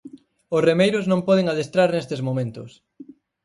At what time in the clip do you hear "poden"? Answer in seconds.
1.27-1.45